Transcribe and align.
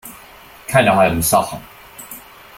Keine 0.65 0.95
halben 0.95 1.21
Sachen. 1.21 1.59